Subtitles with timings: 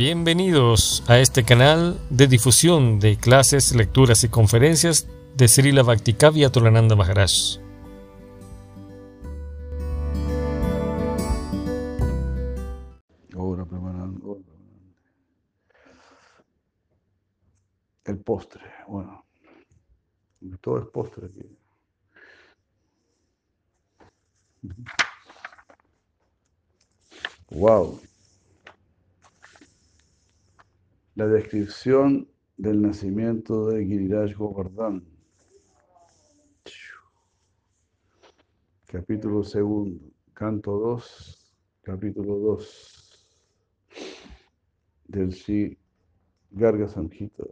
[0.00, 5.06] Bienvenidos a este canal de difusión de clases, lecturas y conferencias
[5.36, 7.58] de Srila Bhaktikavya Tolananda Maharaj.
[18.04, 19.26] El postre, bueno.
[20.62, 21.58] Todo es postre aquí.
[27.50, 28.00] Wow.
[31.16, 35.04] La descripción del nacimiento de Giriraj Govardhan.
[38.86, 41.52] Capítulo segundo, canto 2,
[41.82, 43.28] capítulo 2
[45.08, 45.76] del Sri
[46.52, 47.44] Garga Samhita.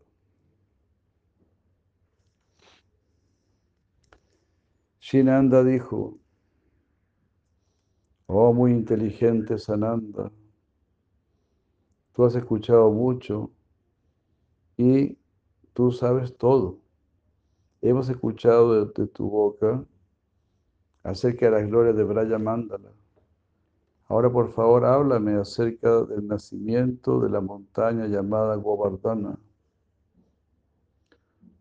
[5.00, 6.16] Shinanda dijo,
[8.26, 10.30] oh muy inteligente Sananda,
[12.18, 13.48] tú has escuchado mucho
[14.76, 15.16] y
[15.72, 16.80] tú sabes todo.
[17.80, 19.84] Hemos escuchado de, tu boca
[21.04, 22.90] acerca de las glorias de Braya Mandala.
[24.08, 29.38] Ahora por favor háblame acerca del nacimiento de la montaña llamada Govardhana.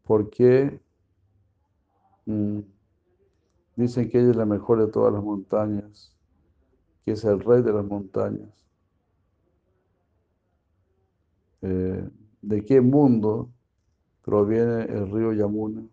[0.06, 0.82] ¿Por qué
[2.26, 2.62] mm,
[3.76, 6.12] dicen que ella es la mejor de todas las montañas?
[7.06, 8.67] Que es el rey de las montañas.
[11.62, 12.10] Eh,
[12.42, 13.50] ¿De qué mundo
[14.22, 15.84] proviene el río Yamuna?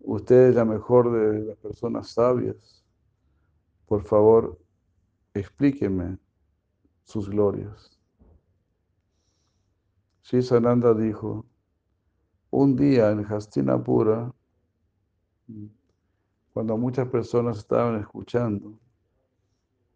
[0.00, 2.84] Usted es la mejor de las personas sabias.
[3.86, 4.58] Por favor,
[5.34, 6.18] explíqueme
[7.04, 8.00] sus glorias.
[10.22, 11.44] Sananda dijo,
[12.50, 14.32] un día en Hastinapura,
[16.52, 18.78] cuando muchas personas estaban escuchando,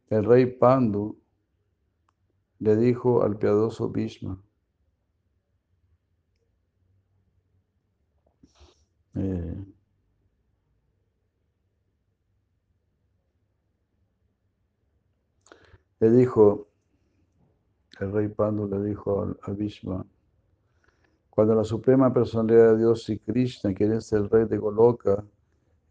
[0.09, 1.17] el rey Pandu
[2.65, 4.43] le dijo al piadoso Bhishma,
[9.14, 9.67] eh,
[16.01, 16.69] le dijo,
[18.01, 20.07] el rey Pandu le dijo a Bhishma,
[21.29, 25.23] cuando la suprema personalidad de Dios y Krishna, quien es el rey de Goloka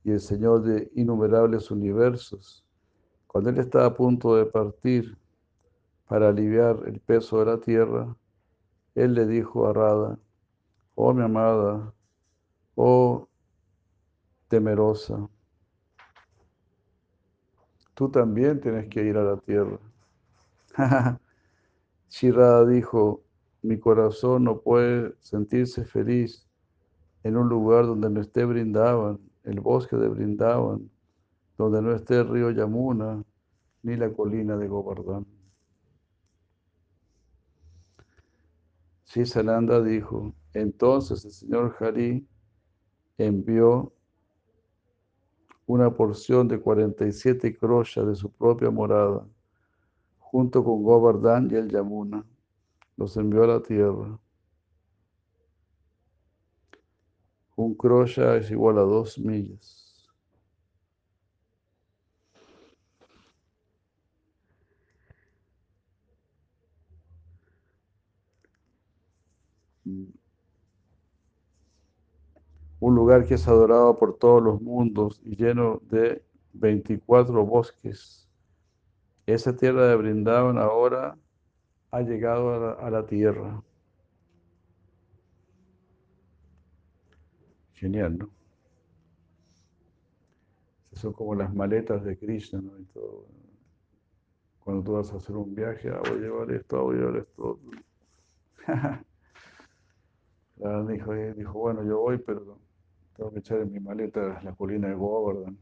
[0.04, 2.66] y el señor de innumerables universos,
[3.28, 5.16] cuando él estaba a punto de partir,
[6.14, 8.16] para aliviar el peso de la tierra,
[8.94, 10.20] él le dijo a Radha,
[10.94, 11.92] oh mi amada,
[12.76, 13.28] oh
[14.48, 15.28] temerosa,
[17.96, 19.80] tú también tienes que ir a la tierra.
[22.22, 23.24] Radha dijo,
[23.64, 26.48] mi corazón no puede sentirse feliz
[27.24, 30.92] en un lugar donde no esté Brindaban, el bosque de Brindaban,
[31.58, 33.24] donde no esté el río Yamuna,
[33.82, 35.33] ni la colina de Govardhan.
[39.26, 42.28] Sananda dijo, entonces el señor Hari
[43.20, 43.94] envió
[45.68, 49.26] una porción de 47 kroshas de su propia morada,
[50.18, 52.26] junto con Govardhan y el Yamuna.
[52.98, 54.20] Los envió a la tierra.
[57.56, 59.83] Un krosha es igual a dos millas.
[72.84, 76.22] Un lugar que es adorado por todos los mundos y lleno de
[76.52, 78.28] 24 bosques.
[79.26, 81.18] Esa tierra de Brindavan ahora
[81.92, 83.64] ha llegado a la, tierra.
[87.74, 88.30] Genial, ¿no?
[90.92, 92.74] son como las maletas de Krishna, ¿no?
[94.60, 97.00] Cuando tú vas a hacer un viaje, ah, voy a llevar esto, ah, voy a
[97.00, 97.60] llevar esto.
[100.90, 102.60] dijo, dijo, bueno, yo voy, pero
[103.16, 105.58] tengo que echar en mi maleta la colina de Govardhan,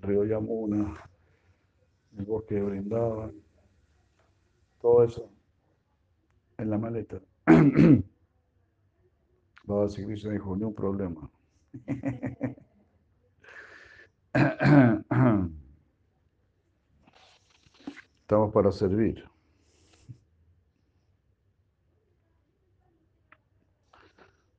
[0.00, 0.98] río Yamuna,
[2.16, 3.32] el bosque de Brindavan,
[4.80, 5.30] todo eso
[6.58, 7.20] en la maleta.
[9.64, 11.30] Baba Krishna dijo, ni un problema.
[18.22, 19.24] Estamos para servir.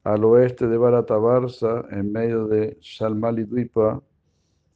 [0.04, 4.02] Al oeste de Bharatavarsa, en medio de Shalmali Dwipa,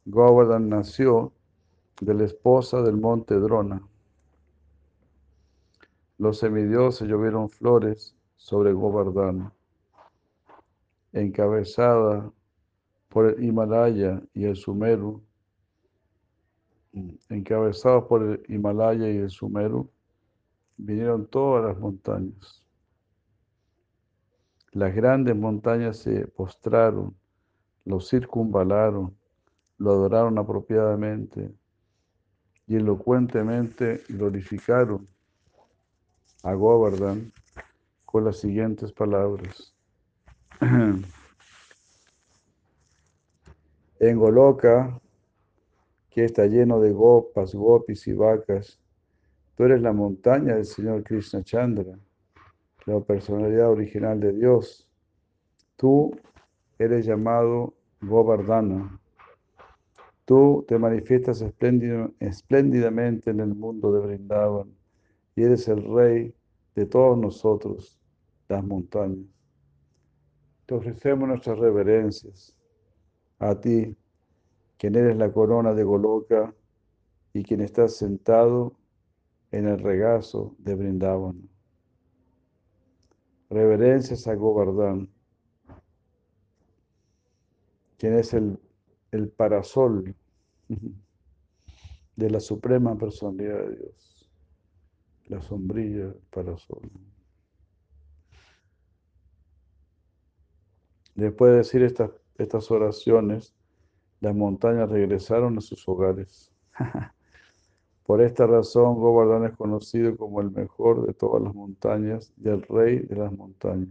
[0.04, 1.32] Govardhan nació
[2.00, 3.82] de la esposa del monte Drona.
[6.18, 9.50] Los semidioses llovieron flores sobre Govardhan,
[11.12, 12.30] encabezada
[13.08, 15.22] por el Himalaya y el Sumeru,
[17.28, 19.88] encabezados por el Himalaya y el Sumeru,
[20.76, 22.63] vinieron todas las montañas.
[24.74, 27.16] Las grandes montañas se postraron,
[27.84, 29.16] lo circunvalaron,
[29.78, 31.54] lo adoraron apropiadamente
[32.66, 35.06] y elocuentemente glorificaron
[36.42, 37.32] a Govardhan
[38.04, 39.74] con las siguientes palabras.
[44.00, 45.00] En Goloka,
[46.10, 48.78] que está lleno de gopas, gopis y vacas,
[49.56, 51.96] tú eres la montaña del Señor Krishna Chandra,
[52.86, 54.88] la personalidad original de Dios.
[55.76, 56.12] Tú
[56.78, 59.00] eres llamado Govardhana.
[60.24, 64.74] Tú te manifiestas espléndidamente en el mundo de Brindavan
[65.36, 66.34] y eres el rey
[66.74, 67.98] de todos nosotros,
[68.48, 69.26] las montañas.
[70.66, 72.56] Te ofrecemos nuestras reverencias
[73.38, 73.96] a ti,
[74.78, 76.54] quien eres la corona de Goloka
[77.34, 78.74] y quien estás sentado
[79.50, 81.53] en el regazo de Brindavan.
[83.54, 85.08] Reverencias a Govardhan,
[87.96, 88.58] quien es el,
[89.12, 90.16] el parasol
[92.16, 94.28] de la suprema personalidad de Dios,
[95.26, 96.90] la sombrilla parasol.
[101.14, 103.54] Después de decir estas, estas oraciones,
[104.18, 106.52] las montañas regresaron a sus hogares.
[108.04, 112.62] Por esta razón, Govardhan es conocido como el mejor de todas las montañas y el
[112.62, 113.88] rey de las montañas.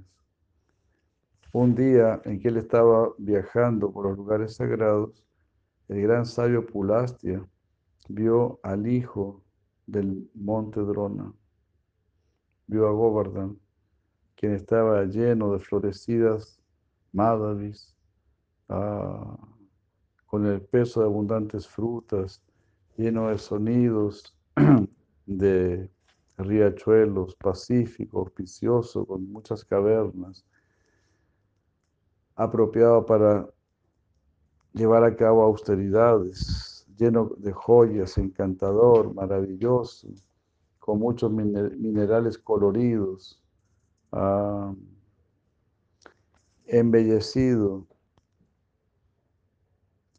[1.52, 5.24] Un día en que él estaba viajando por los lugares sagrados,
[5.88, 7.44] el gran sabio Pulastia
[8.08, 9.42] vio al hijo
[9.88, 11.34] del monte Drona,
[12.68, 13.58] vio a Govardhan,
[14.36, 16.62] quien estaba lleno de florecidas
[17.14, 17.96] Madhavis,
[18.70, 19.38] ah,
[20.28, 22.42] con el peso de abundantes frutas,
[22.98, 24.36] lleno de sonidos,
[25.26, 25.90] de
[26.38, 30.46] riachuelos, pacífico, auspicioso, con muchas cavernas,
[32.36, 33.48] apropiado para
[34.74, 40.08] llevar a cabo austeridades, lleno de joyas, encantador, maravilloso,
[40.80, 43.42] con muchos minerales coloridos.
[46.66, 47.86] Embellecido,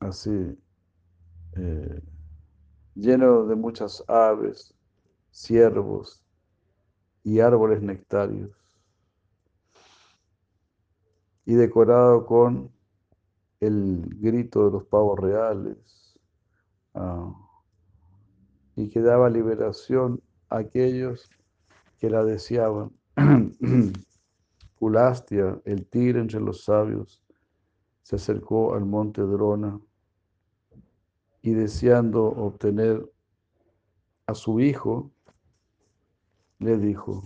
[0.00, 0.56] así,
[1.56, 2.02] eh,
[2.94, 4.74] lleno de muchas aves,
[5.30, 6.24] ciervos
[7.22, 8.52] y árboles nectarios,
[11.44, 12.72] y decorado con
[13.60, 16.18] el grito de los pavos reales,
[16.94, 17.34] ah,
[18.76, 21.30] y que daba liberación a aquellos
[21.98, 22.92] que la deseaban.
[24.78, 27.22] Pulastia, el tigre entre los sabios,
[28.02, 29.80] se acercó al monte Drona
[31.44, 33.08] y deseando obtener
[34.26, 35.12] a su hijo,
[36.58, 37.22] le dijo,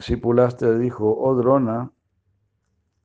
[0.00, 1.92] si Pulastia dijo, oh Drona,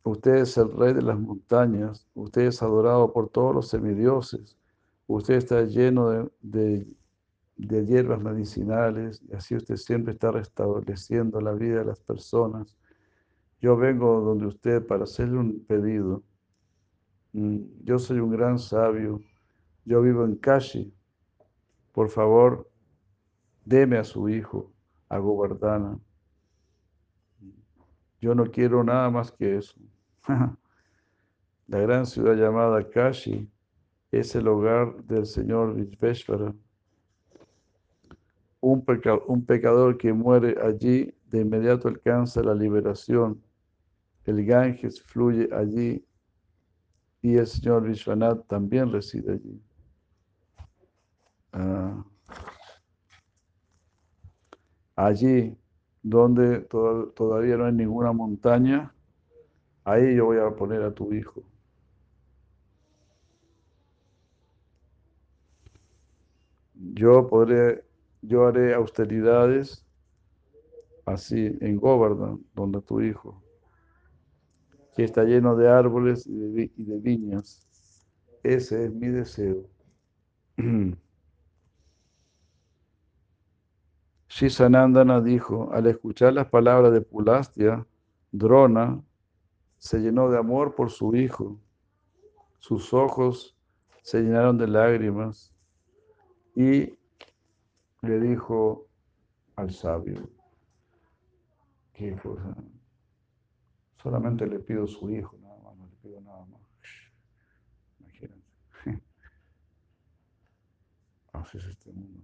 [0.04, 4.58] usted es el rey de las montañas, usted es adorado por todos los semidioses,
[5.06, 6.88] usted está lleno de
[7.60, 12.78] de hierbas medicinales, y así usted siempre está restableciendo la vida de las personas.
[13.60, 16.24] Yo vengo donde usted para hacerle un pedido.
[17.34, 19.22] Mm, yo soy un gran sabio,
[19.86, 20.94] yo vivo en Kashi.
[21.92, 22.70] Por favor,
[23.66, 24.72] deme a su hijo,
[25.10, 26.00] a Govardhana.
[28.22, 29.80] Yo no quiero nada más que eso.
[31.68, 33.50] La gran ciudad llamada Kashi
[34.12, 36.54] es el hogar del señor Vishveshvara
[38.62, 43.42] un, pecador que muere allí de inmediato alcanza la liberación.
[44.26, 46.06] El Ganges fluye allí
[47.22, 49.62] y el señor Vishwanath también reside allí.
[51.52, 52.06] Ah.
[54.96, 55.58] allí
[56.04, 58.94] donde todavía no hay ninguna montaña,
[59.84, 61.44] ahí yo voy a poner a tu hijo.
[66.76, 67.84] Yo podré
[68.22, 69.86] yo haré austeridades
[71.06, 73.42] así en Govardhan, donde tu hijo,
[75.00, 77.66] que está lleno de árboles y de, viñas.
[78.44, 79.64] Ese es mi deseo.
[84.28, 87.88] Shisanandana dijo, al escuchar las palabras de Pulastia,
[88.34, 89.02] Drona
[89.78, 91.58] se llenó de amor por su hijo.
[92.58, 93.56] Sus ojos
[94.02, 95.56] se llenaron de lágrimas
[96.56, 97.00] y
[98.02, 98.86] le dijo
[99.56, 100.30] al sabio,
[101.94, 102.18] que
[104.02, 106.62] solamente le pido su hijo, nada más, no le pido nada más.
[108.00, 108.54] Imagínense.
[111.34, 112.20] así es este mundo.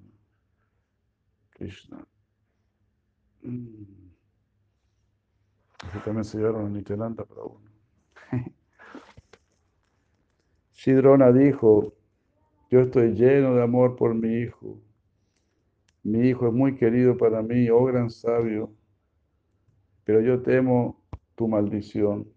[1.52, 2.06] Krishna.
[3.44, 4.06] Mm.
[5.84, 7.70] Así también se llevaron a Nityananda para uno.
[10.74, 11.94] Shidrona dijo,
[12.70, 14.82] yo estoy lleno de amor por mi hijo.
[16.04, 18.72] Mi hijo es muy querido para mí, oh gran sabio,
[20.04, 21.05] pero yo temo
[21.36, 22.28] tu maldición.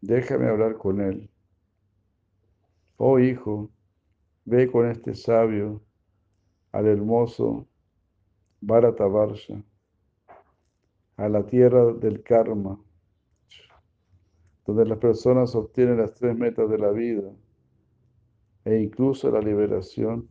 [0.00, 1.30] Déjame hablar con él.
[2.96, 3.70] Oh hijo,
[4.44, 5.82] ve con este sabio
[6.72, 7.66] al hermoso
[8.60, 9.62] Bharatavarsha,
[11.16, 12.78] a la tierra del karma,
[14.66, 17.30] donde las personas obtienen las tres metas de la vida
[18.64, 20.28] e incluso la liberación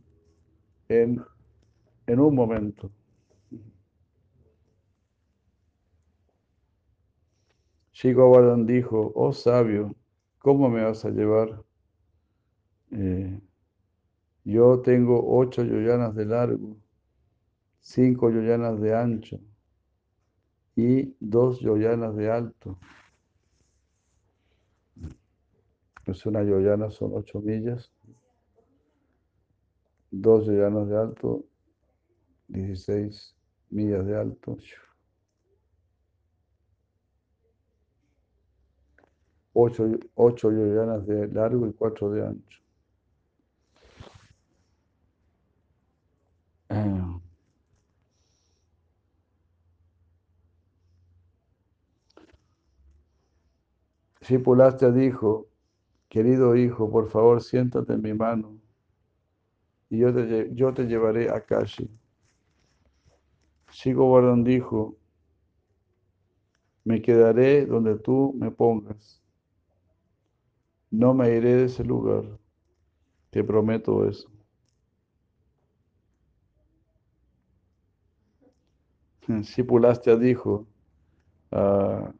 [0.88, 1.22] en,
[2.06, 2.90] en un momento.
[8.00, 9.94] Shigavadan dijo, oh sabio,
[10.38, 11.62] ¿cómo me vas a llevar?
[12.92, 13.38] Eh,
[14.42, 16.78] yo tengo ocho yoyanas de largo,
[17.78, 19.38] cinco yoyanas de ancho
[20.76, 22.78] y dos yoyanas de alto.
[26.06, 27.92] Pues una yoyana son ocho millas,
[30.10, 31.44] dos yoyanas de alto,
[32.48, 33.36] 16
[33.68, 34.56] millas de alto.
[39.62, 42.60] Ocho, ocho de largo y cuatro de ancho.
[54.22, 55.46] Shipulastya dijo,
[56.08, 58.58] querido hijo, por favor siéntate en mi mano
[59.90, 61.90] y yo te, yo te llevaré a Kashi.
[63.72, 64.96] Shigovardhan dijo,
[66.84, 69.19] me quedaré donde tú me pongas.
[70.92, 72.24] No me iré de ese lugar.
[73.30, 74.30] Te prometo eso.
[79.42, 80.66] Shipulastya dijo,
[81.52, 82.12] uh,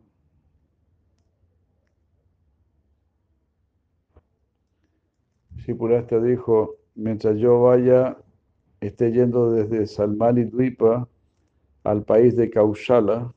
[6.23, 8.17] dijo, mientras yo vaya,
[8.81, 11.09] esté yendo desde Salmali Dwipa
[11.85, 13.35] al país de Kaushala,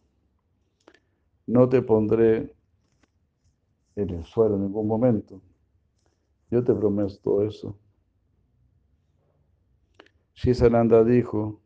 [1.48, 2.53] no te pondré
[3.96, 5.42] en el suelo en ningún momento.
[6.50, 7.78] Yo te prometo eso.
[10.34, 11.60] Shisananda dijo,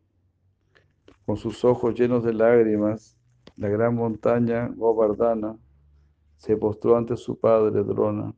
[1.26, 3.16] con sus ojos llenos de lágrimas,
[3.56, 5.58] la gran montaña Govardhana
[6.36, 8.34] se postró ante su padre Drona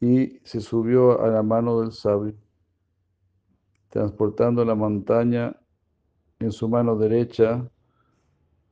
[0.00, 2.34] y se subió a la mano del sabio,
[3.90, 5.54] transportando la montaña
[6.38, 7.70] en su mano derecha.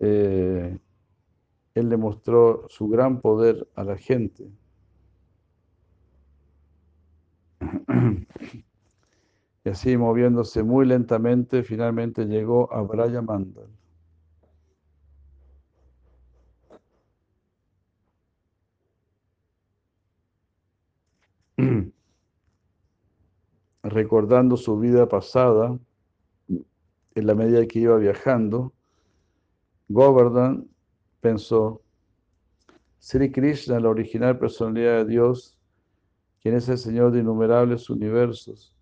[0.01, 0.79] Eh,
[1.75, 4.49] él le mostró su gran poder a la gente.
[9.65, 13.69] Y así moviéndose muy lentamente, finalmente llegó a Braya Mandal.
[23.83, 25.79] Recordando su vida pasada,
[27.15, 28.73] en la medida que iba viajando,
[29.89, 30.69] Govardhan
[31.21, 31.83] pensó,
[32.99, 35.59] Sri Krishna, la original personalidad de Dios,
[36.41, 38.75] quien es el Señor de innumerables universos,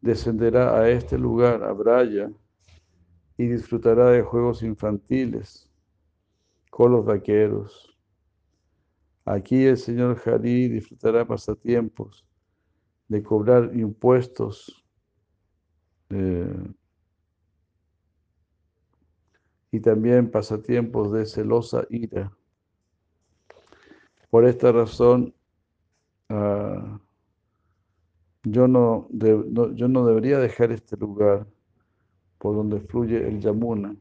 [0.00, 2.30] descenderá a este lugar, a Braya,
[3.36, 5.70] y disfrutará de juegos infantiles
[6.70, 7.98] con los vaqueros.
[9.24, 12.26] Aquí el señor Hari disfrutará pasatiempos
[13.08, 14.84] de cobrar impuestos
[16.10, 16.52] eh,
[19.72, 22.32] y también pasatiempos de celosa ira.
[24.30, 25.34] Por esta razón,
[26.28, 26.98] uh,
[28.44, 31.46] yo no, yo no debería dejar este lugar
[32.38, 33.94] por donde fluye el Yamuna.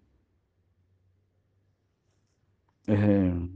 [2.87, 3.49] Eh,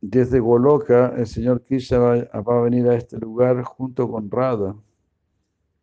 [0.00, 4.76] desde Goloka, el señor Krishna va, a venir a este lugar junto con Radha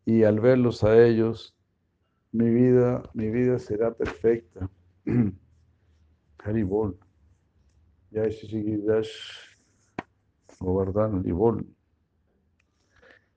[0.06, 1.56] y al verlos a ellos,
[2.34, 4.70] mi vida, mi vida será perfecta.
[6.44, 6.98] Haribol.
[8.12, 8.24] Ya
[10.60, 11.32] Govardhan y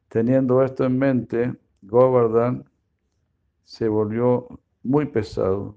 [0.08, 2.64] Teniendo esto en mente, Govardhan
[3.64, 4.48] se volvió
[4.82, 5.76] muy pesado.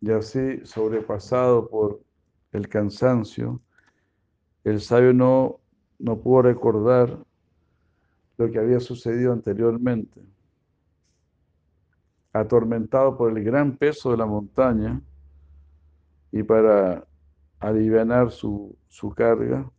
[0.00, 2.02] Y así, sobrepasado por
[2.52, 3.62] el cansancio,
[4.64, 5.60] el sabio no,
[5.98, 7.24] no pudo recordar
[8.42, 10.20] lo que había sucedido anteriormente.
[12.32, 15.00] Atormentado por el gran peso de la montaña
[16.32, 17.06] y para
[17.60, 19.70] aliviar su, su carga,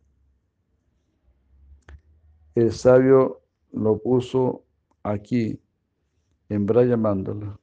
[2.54, 3.42] el sabio
[3.72, 4.64] lo puso
[5.02, 5.60] aquí,
[6.48, 7.58] en Braya Mandala.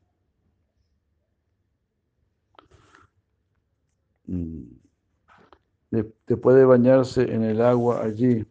[4.28, 4.64] Mm.
[5.90, 8.46] Después de bañarse en el agua allí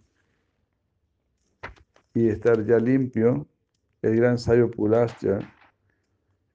[2.15, 3.47] y estar ya limpio,
[4.03, 5.39] el gran sabio Pulastya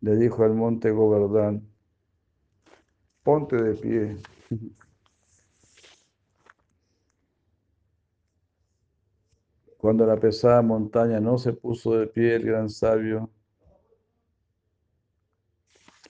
[0.01, 1.67] le dijo al monte Govardhan,
[3.23, 4.17] ponte de pie.
[9.77, 13.29] Cuando la pesada montaña no se puso de pie, el gran sabio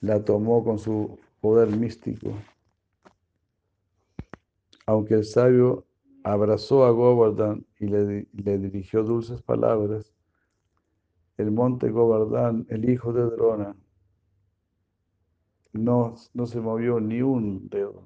[0.00, 2.32] la tomó con su poder místico.
[4.86, 5.84] Aunque el sabio
[6.26, 10.12] abrazó a Govardhan y le, le dirigió dulces palabras,
[11.38, 13.74] el monte Govardhan, el hijo de Drona,
[15.74, 18.02] no, no se movió ni un dedo.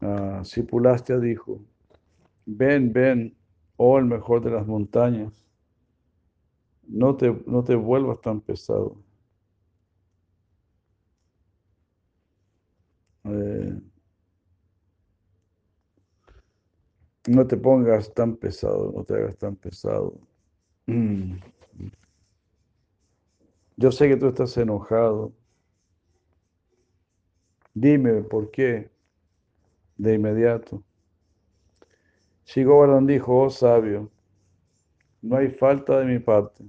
[0.00, 1.60] Ah, Sipulastya dijo,
[2.46, 3.36] ven, ven,
[3.76, 5.32] oh el mejor de las montañas,
[6.88, 8.96] no te, no te vuelvas tan pesado.
[13.24, 13.87] Eh,
[17.28, 20.18] no te pongas tan pesado, no te hagas tan pesado.
[20.86, 21.34] Mm.
[23.76, 25.32] Yo sé que tú estás enojado.
[27.74, 28.90] Dime por qué
[29.96, 30.82] de inmediato.
[32.46, 34.10] Shigobaran dijo, oh sabio,
[35.20, 36.64] no hay falta de mi parte.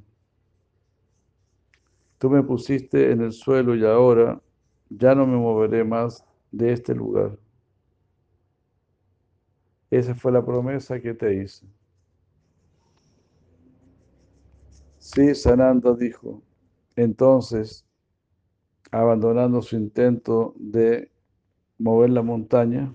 [2.18, 4.42] Tú me pusiste en el suelo y ahora
[4.90, 7.38] ya no me moveré más de este lugar.
[9.92, 11.66] Esa fue la promesa que te hice.
[15.00, 16.44] Sí, Sananda dijo.
[16.96, 17.86] Entonces,
[18.92, 21.12] abandonando su intento de
[21.78, 22.94] mover la montaña,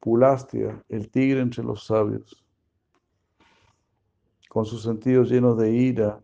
[0.00, 2.44] Pulastia, el tigre entre los sabios,
[4.48, 6.22] con sus sentidos llenos de ira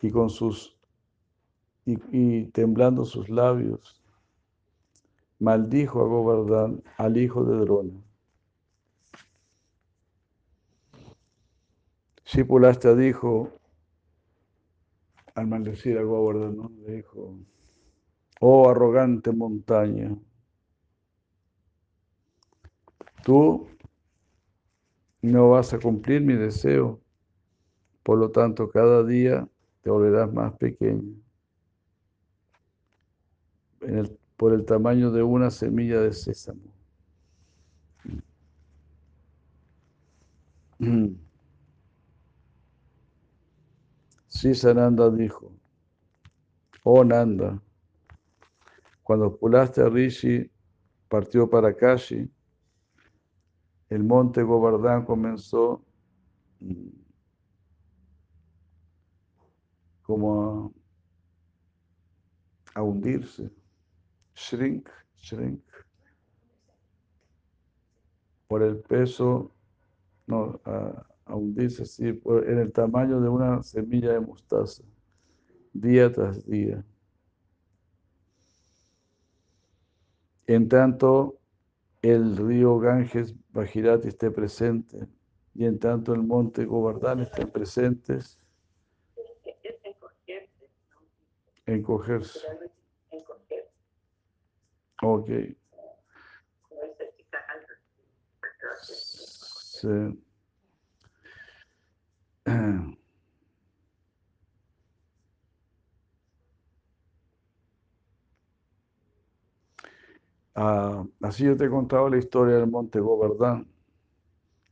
[0.00, 0.76] y con sus
[1.84, 4.01] y, temblando sus labios,
[5.42, 8.00] maldijo a Govardhan, al hijo de Drona.
[12.48, 13.50] Pulastia dijo,
[15.34, 17.36] al maldecir a Govardhan, le dijo,
[18.40, 20.16] oh arrogante montaña,
[23.24, 23.68] Tú
[25.20, 27.00] no vas a cumplir mi deseo,
[28.02, 29.48] por lo tanto cada día
[29.82, 31.14] te volverás más pequeño.
[34.42, 36.74] Por el tamaño de una semilla de sésamo.
[44.26, 45.52] Sí, Sananda dijo,
[46.82, 47.62] oh Nanda,
[49.04, 50.50] cuando Pulaste a Rishi
[51.08, 52.28] partió para Kashi,
[53.90, 55.84] el monte Govardhan comenzó
[56.58, 56.88] mm,
[60.02, 60.74] como
[62.74, 63.61] a, hundirse,
[64.34, 65.62] shrink, shrink,
[68.48, 69.50] por el peso,
[70.26, 74.82] no, a, hundirse así, en el tamaño de una semilla de mostaza,
[75.72, 76.84] día tras día.
[80.46, 81.38] En tanto,
[82.02, 85.08] el río Ganges Bajirati esté presente
[85.54, 88.38] y en tanto el monte Govardhan estén presentes,
[91.66, 92.40] encogerse.
[95.02, 95.28] Ok.
[98.82, 99.88] Sí.
[110.54, 113.66] Ah, así yo te he contado la historia del monte Govardhan,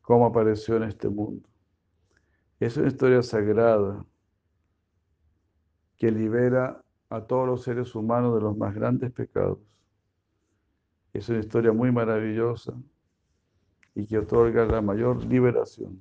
[0.02, 1.48] cómo apareció en este mundo.
[2.60, 4.04] Es una historia sagrada
[5.96, 9.58] que libera a todos los seres humanos de los más grandes pecados.
[11.12, 12.74] Es una historia muy maravillosa
[13.94, 16.00] y que otorga la mayor liberación.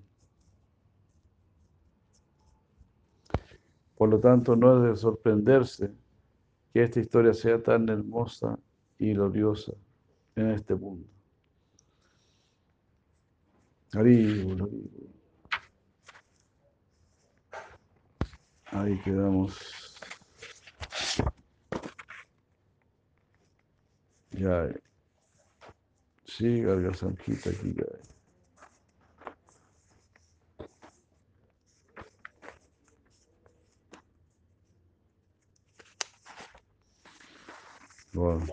[3.98, 5.92] Por lo tanto, no es de sorprenderse
[6.74, 8.58] que esta historia sea tan hermosa
[8.98, 9.74] y gloriosa
[10.36, 11.06] en este mundo.
[18.72, 19.98] Ahí quedamos.
[24.32, 24.70] Ya.
[26.40, 28.00] Sí, Gargasanjita aquí cae.
[38.14, 38.46] Bueno.